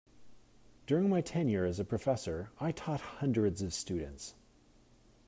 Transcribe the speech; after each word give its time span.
During 0.87 1.09
my 1.09 1.21
tenure 1.21 1.63
as 1.63 1.79
a 1.79 1.85
professor, 1.85 2.49
I 2.59 2.71
taught 2.71 3.01
hundreds 3.01 3.61
of 3.61 3.71
students. 3.71 4.33